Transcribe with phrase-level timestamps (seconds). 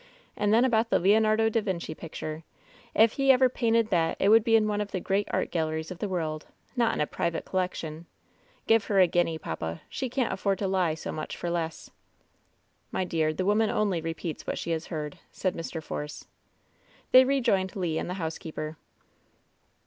[0.35, 2.43] And then about the Leonardo da Vinci picture!
[2.95, 5.91] If he ever painted that it would be in one of the great art galleries
[5.91, 6.47] of the world!
[6.75, 8.33] Not in a private collection I
[8.65, 9.81] Give her a guinea, papa!
[9.89, 11.91] She can't afford to lie so much for less!"
[12.91, 15.83] "My dear, the woman only repeats what she has heard,'' said Mr.
[15.83, 16.25] Force.
[17.11, 18.77] They rejoined Le and the housekeeper.